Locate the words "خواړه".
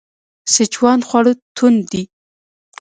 1.07-1.33